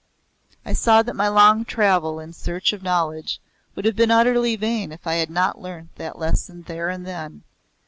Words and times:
I 0.65 0.73
saw 0.73 1.03
that 1.03 1.15
my 1.15 1.27
long 1.27 1.63
travel 1.63 2.19
in 2.19 2.33
search 2.33 2.73
of 2.73 2.81
knowledge 2.81 3.39
would 3.75 3.85
have 3.85 3.95
been 3.95 4.09
utterly 4.09 4.55
vain 4.55 4.91
if 4.91 5.05
I 5.05 5.17
had 5.17 5.29
not 5.29 5.61
learnt 5.61 5.93
that 5.97 6.17
lesson 6.17 6.63
there 6.63 6.89
and 6.89 7.05
then. 7.05 7.43